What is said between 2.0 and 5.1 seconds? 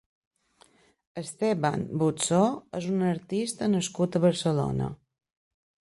Buxó és un artista nascut a Barcelona.